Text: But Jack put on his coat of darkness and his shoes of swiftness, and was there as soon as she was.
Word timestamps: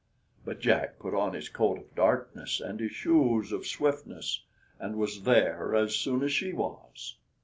But 0.43 0.59
Jack 0.59 0.97
put 0.97 1.13
on 1.13 1.35
his 1.35 1.47
coat 1.47 1.77
of 1.77 1.93
darkness 1.93 2.59
and 2.59 2.79
his 2.79 2.91
shoes 2.91 3.51
of 3.51 3.67
swiftness, 3.67 4.41
and 4.79 4.95
was 4.95 5.25
there 5.25 5.75
as 5.75 5.95
soon 5.95 6.23
as 6.23 6.31
she 6.31 6.53
was. 6.53 7.17